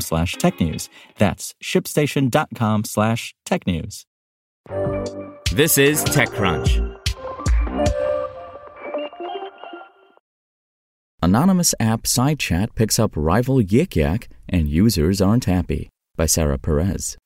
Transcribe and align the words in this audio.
slash 0.00 0.36
technews. 0.36 0.88
That's 1.18 1.54
shipstation.com 1.62 2.84
slash 2.84 3.34
technews. 3.46 4.04
This 5.52 5.78
is 5.78 6.04
TechCrunch. 6.04 7.00
Anonymous 11.22 11.74
app 11.80 12.02
SideChat 12.02 12.74
picks 12.74 12.98
up 12.98 13.12
rival 13.14 13.62
Yik 13.62 13.96
Yak 13.96 14.28
and 14.48 14.68
users 14.68 15.22
aren't 15.22 15.46
happy 15.46 15.88
by 16.16 16.26
Sarah 16.26 16.58
Perez. 16.58 17.16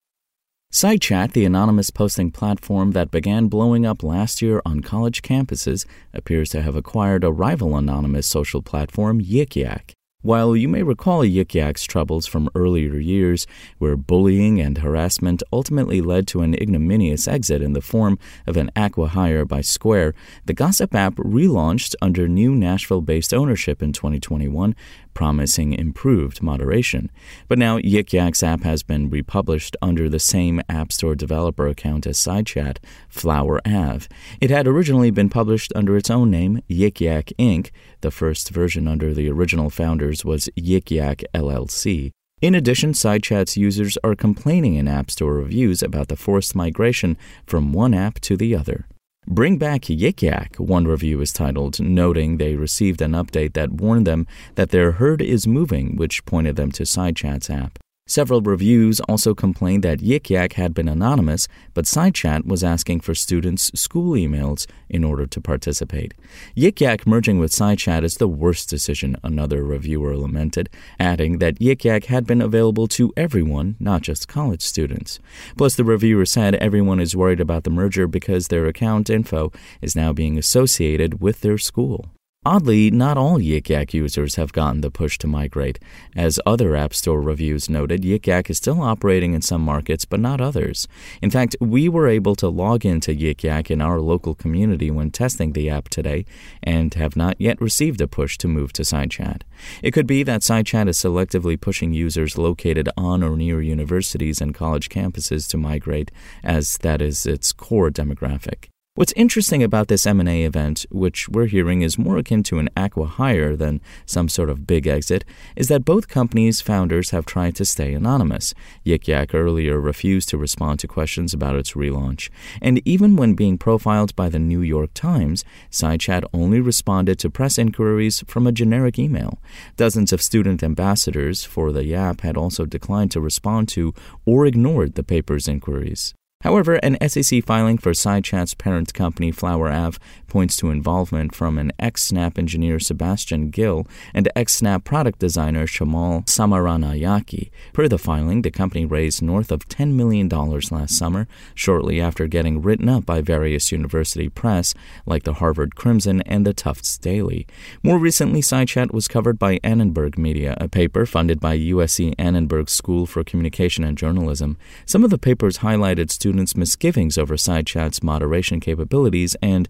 SideChat, 0.73 1.33
the 1.33 1.45
anonymous 1.45 1.91
posting 1.91 2.31
platform 2.31 2.93
that 2.93 3.11
began 3.11 3.49
blowing 3.49 3.87
up 3.87 4.03
last 4.03 4.43
year 4.43 4.61
on 4.67 4.83
college 4.83 5.23
campuses, 5.23 5.87
appears 6.13 6.51
to 6.51 6.63
have 6.63 6.77
acquired 6.77 7.25
a 7.25 7.33
rival 7.33 7.77
anonymous 7.77 8.27
social 8.27 8.63
platform, 8.63 9.21
Yik 9.21 9.57
Yak. 9.57 9.95
While 10.23 10.57
you 10.57 10.67
may 10.67 10.83
recall 10.83 11.21
Yik 11.21 11.55
Yak's 11.55 11.85
troubles 11.85 12.27
from 12.27 12.51
earlier 12.57 12.97
years, 12.99 13.47
where 13.79 13.97
bullying 13.97 14.61
and 14.61 14.79
harassment 14.79 15.45
ultimately 15.53 16.01
led 16.01 16.27
to 16.27 16.41
an 16.41 16.55
ignominious 16.55 17.29
exit 17.29 17.63
in 17.63 17.73
the 17.73 17.81
form 17.81 18.19
of 18.45 18.57
an 18.57 18.73
acqui-hire 18.75 19.45
by 19.45 19.61
Square, 19.61 20.15
the 20.45 20.55
Gossip 20.55 20.93
app 20.93 21.15
relaunched 21.15 21.95
under 22.03 22.27
new 22.27 22.53
Nashville 22.57 23.01
based 23.01 23.33
ownership 23.33 23.81
in 23.81 23.93
2021, 23.93 24.75
promising 25.19 25.73
improved 25.73 26.41
moderation. 26.41 27.11
But 27.49 27.59
now 27.59 27.81
Yik 27.81 28.13
Yak's 28.13 28.41
app 28.41 28.63
has 28.63 28.85
been 28.85 29.11
republished 29.11 29.77
under 29.83 30.09
the 30.09 30.21
same 30.21 30.63
App 30.69 30.93
Store 30.93 31.17
developer 31.17 31.67
account 31.67 32.07
as 32.07 32.17
SideChat, 32.19 32.77
Flower 33.09 33.61
Ave. 33.67 34.07
It 34.41 34.51
had 34.51 34.69
originally 34.69 35.11
been 35.11 35.29
published 35.29 35.73
under 35.75 35.97
its 35.97 36.09
own 36.09 36.31
name, 36.31 36.63
Yik 36.71 37.01
Yak 37.01 37.33
Inc. 37.37 37.73
The 38.01 38.13
first 38.13 38.51
version 38.51 38.87
under 38.87 39.13
the 39.13 39.29
original 39.29 39.71
founders 39.71 40.25
was 40.25 40.49
Yik 40.57 40.93
Yak 40.93 41.25
LLC. 41.35 42.13
In 42.41 42.55
addition, 42.55 42.93
SideChat's 42.93 43.57
users 43.57 43.99
are 44.05 44.15
complaining 44.15 44.77
in 44.77 44.87
App 44.87 45.11
Store 45.11 45.35
reviews 45.35 45.83
about 45.83 46.07
the 46.07 46.15
forced 46.15 46.55
migration 46.55 47.19
from 47.45 47.73
one 47.73 47.93
app 47.93 48.21
to 48.21 48.37
the 48.37 48.55
other. 48.55 48.87
Bring 49.31 49.59
Back 49.59 49.83
Yik 49.83 50.23
Yak, 50.23 50.57
one 50.57 50.87
review 50.87 51.21
is 51.21 51.35
titled, 51.35 51.79
noting 51.79 52.39
they 52.39 52.57
received 52.57 53.03
an 53.03 53.13
update 53.13 53.53
that 53.53 53.71
warned 53.71 54.07
them 54.07 54.27
that 54.55 54.71
their 54.71 54.93
herd 54.93 55.21
is 55.21 55.47
moving, 55.47 55.97
which 55.97 56.25
pointed 56.25 56.57
them 56.57 56.73
to 56.73 56.85
SideChat's 56.85 57.51
app. 57.51 57.79
Several 58.09 58.41
reviews 58.41 59.01
also 59.01 59.35
complained 59.35 59.85
that 59.85 59.99
Yik 59.99 60.31
Yak 60.31 60.55
had 60.55 60.73
been 60.73 60.89
anonymous, 60.89 61.47
but 61.75 61.85
SideChat 61.85 62.47
was 62.47 62.65
asking 62.65 63.01
for 63.01 63.15
students' 63.15 63.71
school 63.79 64.15
emails 64.15 64.67
in 64.89 65.05
order 65.05 65.27
to 65.27 65.41
participate. 65.43 66.15
Yik 66.57 66.81
Yak 66.81 67.07
merging 67.07 67.39
with 67.39 67.53
SideChat 67.53 68.05
is 68.05 68.17
the 68.17 68.27
worst 68.27 68.71
decision, 68.71 69.15
another 69.23 69.63
reviewer 69.63 70.17
lamented, 70.17 70.71
adding 70.99 71.37
that 71.41 71.59
Yik 71.59 71.85
Yak 71.85 72.07
had 72.07 72.27
been 72.27 72.41
available 72.41 72.89
to 72.89 73.13
everyone, 73.15 73.77
not 73.79 74.01
just 74.01 74.27
college 74.27 74.63
students. 74.63 75.21
Plus, 75.59 75.77
the 75.77 75.85
reviewer 75.85 76.25
said 76.25 76.55
everyone 76.55 77.01
is 77.01 77.15
worried 77.15 77.41
about 77.41 77.65
the 77.65 77.71
merger 77.71 78.07
because 78.07 78.49
their 78.49 78.67
account 78.67 79.11
info 79.11 79.53
is 79.83 79.95
now 79.95 80.15
being 80.15 80.39
associated 80.39 81.21
with 81.21 81.43
their 81.43 81.59
school. 81.59 82.07
Oddly, 82.49 82.91
not 82.91 83.19
all 83.19 83.39
Yik 83.39 83.69
Yak 83.69 83.93
users 83.93 84.37
have 84.37 84.55
gotten 84.55 84.81
the 84.81 84.91
push 84.91 85.19
to 85.19 85.27
migrate. 85.27 85.79
As 86.17 86.41
other 86.47 86.75
App 86.75 86.95
Store 86.95 87.21
reviews 87.21 87.69
noted, 87.69 88.05
Yik 88.05 88.27
Yak 88.27 88.49
is 88.49 88.57
still 88.57 88.81
operating 88.81 89.35
in 89.35 89.43
some 89.43 89.61
markets, 89.61 90.07
but 90.07 90.19
not 90.19 90.41
others. 90.41 90.89
In 91.21 91.29
fact, 91.29 91.57
we 91.61 91.91
were 91.91 92.09
able 92.09 92.35
to 92.37 92.49
log 92.49 92.87
into 92.87 93.13
Yik 93.13 93.43
Yak 93.43 93.71
in 93.71 93.83
our 93.83 94.01
local 94.01 94.35
community 94.35 94.91
when 94.91 95.11
testing 95.11 95.53
the 95.53 95.69
app 95.69 95.91
today 95.91 96.25
and 96.63 96.95
have 96.95 97.17
not 97.17 97.39
yet 97.39 97.61
received 97.61 98.01
a 98.01 98.09
push 98.09 98.39
to 98.39 98.49
move 98.49 98.73
to 98.73 98.83
SideChat. 98.83 99.43
It 99.83 99.91
could 99.91 100.07
be 100.07 100.23
that 100.23 100.41
SideChat 100.41 100.89
is 100.89 100.97
selectively 100.97 101.61
pushing 101.61 101.93
users 101.93 102.39
located 102.39 102.89
on 102.97 103.23
or 103.23 103.37
near 103.37 103.61
universities 103.61 104.41
and 104.41 104.55
college 104.55 104.89
campuses 104.89 105.51
to 105.51 105.59
migrate, 105.59 106.11
as 106.43 106.79
that 106.79 107.03
is 107.03 107.27
its 107.27 107.53
core 107.53 107.91
demographic. 107.91 108.69
What's 108.99 109.13
interesting 109.13 109.63
about 109.63 109.87
this 109.87 110.09
M&A 110.09 110.43
event, 110.43 110.85
which 110.91 111.29
we're 111.29 111.47
hearing 111.47 111.83
is 111.83 112.01
more 112.01 112.19
akin 112.19 112.43
to 112.43 112.59
an 112.59 112.69
acqui-hire 112.77 113.55
than 113.55 113.81
some 114.07 114.29
sort 114.29 114.51
of 114.51 114.67
big 114.67 114.89
exit, 114.89 115.25
is 115.55 115.69
that 115.69 115.85
both 115.85 116.09
companies' 116.09 116.61
founders 116.61 117.11
have 117.11 117.25
tried 117.25 117.55
to 117.55 117.65
stay 117.65 117.95
anonymous. 117.95 118.55
Yik 118.85 119.07
Yak 119.07 119.37
earlier 119.37 119.79
refused 119.79 120.29
to 120.31 120.37
respond 120.37 120.81
to 120.81 120.89
questions 120.89 121.33
about 121.33 121.55
its 121.55 121.75
relaunch. 121.75 122.29
And 122.61 122.83
even 122.85 123.15
when 123.15 123.35
being 123.35 123.57
profiled 123.57 124.17
by 124.17 124.29
the 124.29 124.41
New 124.41 124.63
York 124.63 124.91
Times, 124.95 125.45
SideChat 125.71 126.25
only 126.35 126.61
responded 126.61 127.21
to 127.21 127.31
press 127.31 127.57
inquiries 127.57 128.25
from 128.27 128.49
a 128.49 128.53
generic 128.53 128.99
email. 128.99 129.39
Dozens 129.77 130.13
of 130.13 130.21
student 130.21 130.61
ambassadors 130.65 131.45
for 131.45 131.71
the 131.71 131.95
app 131.95 132.23
had 132.23 132.37
also 132.37 132.67
declined 132.67 133.13
to 133.13 133.21
respond 133.21 133.69
to 133.69 133.95
or 134.27 134.45
ignored 134.45 134.97
the 134.97 135.05
paper's 135.05 135.47
inquiries. 135.47 136.15
However, 136.43 136.75
an 136.77 136.97
SEC 137.09 137.45
filing 137.45 137.79
for 137.79 137.91
SideChat's 137.91 138.55
parent 138.55 138.95
company 138.95 139.33
Flower 139.33 139.71
Ave 139.71 139.99
points 140.29 140.57
to 140.59 140.71
involvement 140.71 141.35
from 141.35 141.59
an 141.59 141.73
ex-Snap 141.79 142.39
engineer 142.39 142.79
Sebastian 142.79 143.51
Gill 143.51 143.87
and 144.15 144.29
ex-Snap 144.37 144.85
product 144.85 145.19
designer 145.19 145.67
Shamal 145.67 146.25
Samaranayake. 146.27 147.51
Per 147.73 147.89
the 147.89 147.99
filing, 147.99 148.43
the 148.43 148.51
company 148.51 148.85
raised 148.85 149.23
north 149.23 149.51
of 149.51 149.69
$10 149.69 149.95
million 149.95 150.29
last 150.29 150.97
summer, 150.97 151.27
shortly 151.55 152.01
after 152.01 152.27
getting 152.27 152.63
written 152.63 152.89
up 152.89 153.07
by 153.07 153.21
various 153.21 153.73
university 153.73 154.29
press 154.29 154.75
like 155.07 155.25
the 155.25 155.35
Harvard 155.35 155.75
Crimson 155.75 156.23
and 156.23 156.47
the 156.47 156.53
Tufts 156.53 156.99
Daily. 156.99 157.47
More 157.83 157.99
recently, 157.99 158.41
SideChat 158.41 158.93
was 158.93 159.09
covered 159.09 159.39
by 159.39 159.59
Annenberg 159.65 160.19
Media, 160.19 160.57
a 160.61 160.69
paper 160.69 161.07
funded 161.07 161.41
by 161.41 161.57
USC 161.57 162.15
Annenberg 162.19 162.69
School 162.69 163.07
for 163.07 163.25
Communication 163.25 163.85
and 163.85 163.97
Journalism. 163.97 164.57
Some 164.87 165.05
of 165.05 165.11
the 165.11 165.19
papers 165.19 165.59
highlighted 165.59 166.11
students 166.11 166.57
misgivings 166.57 167.17
over 167.19 167.37
SideChat's 167.37 168.03
moderation 168.03 168.61
capabilities 168.61 169.37
and 169.43 169.69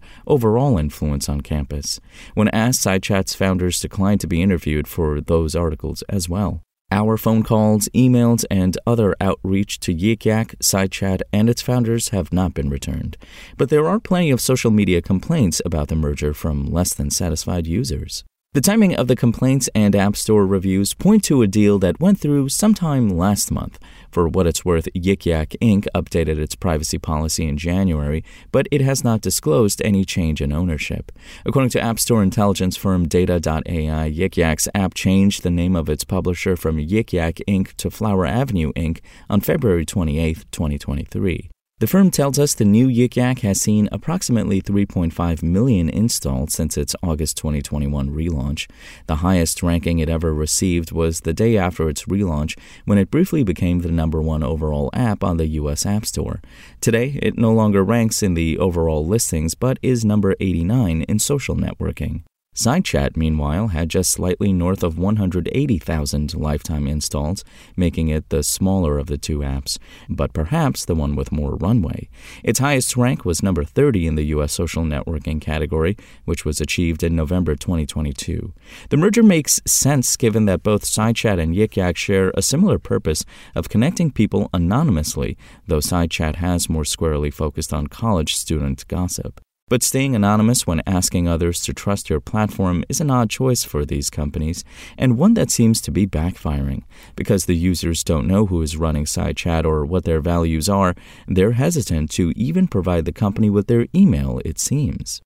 overall 0.49 0.79
influence 0.79 1.29
on 1.29 1.41
campus. 1.41 1.99
When 2.33 2.47
asked, 2.49 2.81
SideChat's 2.81 3.35
founders 3.35 3.79
declined 3.79 4.19
to 4.21 4.27
be 4.27 4.41
interviewed 4.41 4.87
for 4.87 5.21
those 5.21 5.55
articles 5.55 6.01
as 6.09 6.27
well. 6.27 6.61
Our 6.91 7.17
phone 7.17 7.43
calls, 7.43 7.87
emails, 7.89 8.45
and 8.49 8.75
other 8.87 9.15
outreach 9.21 9.79
to 9.81 9.93
Yik 9.93 10.25
Yak, 10.25 10.55
SideChat, 10.59 11.21
and 11.31 11.51
its 11.51 11.61
founders 11.61 12.09
have 12.09 12.33
not 12.33 12.55
been 12.55 12.71
returned. 12.71 13.15
But 13.57 13.69
there 13.69 13.87
are 13.87 13.99
plenty 13.99 14.31
of 14.31 14.41
social 14.41 14.71
media 14.71 15.03
complaints 15.03 15.61
about 15.63 15.89
the 15.89 15.95
merger 15.95 16.33
from 16.33 16.65
less 16.65 16.95
than 16.95 17.11
satisfied 17.11 17.67
users. 17.67 18.23
The 18.51 18.61
timing 18.61 18.95
of 18.95 19.07
the 19.07 19.15
complaints 19.15 19.69
and 19.75 19.95
App 19.95 20.15
Store 20.15 20.43
reviews 20.43 20.95
point 20.95 21.23
to 21.25 21.43
a 21.43 21.47
deal 21.47 21.77
that 21.79 21.99
went 21.99 22.19
through 22.19 22.49
sometime 22.49 23.07
last 23.07 23.51
month. 23.51 23.77
For 24.09 24.27
what 24.27 24.47
it's 24.47 24.65
worth, 24.65 24.87
Yik 24.95 25.27
Yak 25.27 25.49
Inc. 25.61 25.85
updated 25.93 26.39
its 26.39 26.55
privacy 26.55 26.97
policy 26.97 27.47
in 27.47 27.59
January, 27.59 28.23
but 28.51 28.67
it 28.71 28.81
has 28.81 29.03
not 29.03 29.21
disclosed 29.21 29.83
any 29.85 30.03
change 30.03 30.41
in 30.41 30.51
ownership. 30.51 31.11
According 31.45 31.69
to 31.69 31.79
App 31.79 31.99
Store 31.99 32.23
intelligence 32.23 32.75
firm 32.75 33.07
Data.ai, 33.07 34.11
Yik 34.11 34.35
Yak's 34.35 34.67
app 34.73 34.95
changed 34.95 35.43
the 35.43 35.51
name 35.51 35.75
of 35.75 35.87
its 35.87 36.03
publisher 36.03 36.55
from 36.55 36.77
Yik 36.77 37.13
Yak 37.13 37.35
Inc. 37.47 37.75
to 37.75 37.91
Flower 37.91 38.25
Avenue 38.25 38.73
Inc. 38.73 39.01
on 39.29 39.41
February 39.41 39.85
28, 39.85 40.45
2023. 40.51 41.51
The 41.79 41.87
firm 41.87 42.11
tells 42.11 42.37
us 42.37 42.53
the 42.53 42.65
new 42.65 42.89
Yik 42.89 43.15
Yak 43.15 43.39
has 43.39 43.61
seen 43.61 43.87
approximately 43.93 44.61
3.5 44.61 45.41
million 45.41 45.87
installed 45.87 46.51
since 46.51 46.77
its 46.77 46.93
August 47.01 47.37
2021 47.37 48.09
relaunch. 48.09 48.69
The 49.07 49.17
highest 49.17 49.63
ranking 49.63 49.99
it 49.99 50.09
ever 50.09 50.33
received 50.33 50.91
was 50.91 51.21
the 51.21 51.33
day 51.33 51.55
after 51.55 51.87
its 51.87 52.03
relaunch 52.03 52.59
when 52.83 52.97
it 52.97 53.09
briefly 53.09 53.45
became 53.45 53.79
the 53.79 53.93
number 53.93 54.21
one 54.21 54.43
overall 54.43 54.89
app 54.91 55.23
on 55.23 55.37
the 55.37 55.47
U.S. 55.47 55.85
App 55.85 56.05
Store. 56.05 56.41
Today, 56.81 57.17
it 57.21 57.37
no 57.37 57.53
longer 57.53 57.81
ranks 57.81 58.21
in 58.21 58.33
the 58.33 58.57
overall 58.57 59.07
listings 59.07 59.55
but 59.55 59.79
is 59.81 60.03
number 60.03 60.35
89 60.41 61.03
in 61.03 61.17
social 61.17 61.55
networking. 61.55 62.23
SideChat, 62.59 63.15
meanwhile, 63.15 63.69
had 63.69 63.87
just 63.87 64.11
slightly 64.11 64.51
north 64.51 64.83
of 64.83 64.97
180,000 64.97 66.33
lifetime 66.33 66.87
installs, 66.89 67.45
making 67.77 68.09
it 68.09 68.27
the 68.27 68.43
smaller 68.43 68.97
of 68.97 69.07
the 69.07 69.17
two 69.17 69.39
apps, 69.39 69.77
but 70.09 70.33
perhaps 70.33 70.83
the 70.83 70.93
one 70.93 71.15
with 71.15 71.31
more 71.31 71.55
runway. 71.55 72.09
Its 72.43 72.59
highest 72.59 72.97
rank 72.97 73.23
was 73.23 73.41
number 73.41 73.63
30 73.63 74.07
in 74.07 74.15
the 74.15 74.25
U.S. 74.35 74.51
social 74.51 74.83
networking 74.83 75.39
category, 75.39 75.95
which 76.25 76.43
was 76.43 76.59
achieved 76.59 77.01
in 77.01 77.15
November 77.15 77.55
2022. 77.55 78.53
The 78.89 78.97
merger 78.97 79.23
makes 79.23 79.61
sense 79.65 80.17
given 80.17 80.43
that 80.45 80.61
both 80.61 80.83
SideChat 80.83 81.39
and 81.39 81.55
Yik 81.55 81.77
Yak 81.77 81.95
share 81.95 82.33
a 82.35 82.41
similar 82.41 82.77
purpose 82.77 83.23
of 83.55 83.69
connecting 83.69 84.11
people 84.11 84.49
anonymously, 84.53 85.37
though 85.67 85.79
SideChat 85.79 86.35
has 86.35 86.67
more 86.67 86.83
squarely 86.83 87.31
focused 87.31 87.73
on 87.73 87.87
college 87.87 88.35
student 88.35 88.85
gossip. 88.89 89.39
But 89.69 89.83
staying 89.83 90.15
anonymous 90.15 90.65
when 90.65 90.81
asking 90.87 91.27
others 91.27 91.61
to 91.61 91.73
trust 91.73 92.09
your 92.09 92.19
platform 92.19 92.83
is 92.89 92.99
an 92.99 93.11
odd 93.11 93.29
choice 93.29 93.63
for 93.63 93.85
these 93.85 94.09
companies, 94.09 94.63
and 94.97 95.17
one 95.17 95.35
that 95.35 95.51
seems 95.51 95.79
to 95.81 95.91
be 95.91 96.07
backfiring. 96.07 96.81
Because 97.15 97.45
the 97.45 97.55
users 97.55 98.03
don't 98.03 98.27
know 98.27 98.47
who 98.47 98.61
is 98.63 98.75
running 98.75 99.05
SideChat 99.05 99.65
or 99.65 99.85
what 99.85 100.05
their 100.05 100.21
values 100.21 100.67
are, 100.67 100.95
they're 101.27 101.51
hesitant 101.51 102.09
to 102.11 102.33
even 102.35 102.67
provide 102.67 103.05
the 103.05 103.11
company 103.11 103.49
with 103.49 103.67
their 103.67 103.85
email, 103.95 104.41
it 104.43 104.59
seems. 104.59 105.21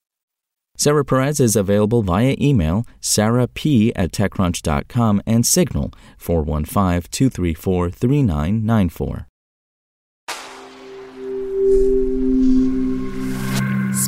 Sarah 0.76 1.04
Perez 1.04 1.40
is 1.40 1.56
available 1.56 2.02
via 2.02 2.36
email, 2.40 2.84
sarahp 3.00 3.92
at 3.96 4.12
techcrunch.com, 4.12 5.22
and 5.24 5.46
Signal 5.46 5.92
415 6.18 7.08
234 7.10 7.90
3994. 7.90 9.26